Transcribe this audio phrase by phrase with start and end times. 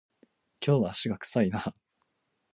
[0.65, 1.75] 今日は足が臭いな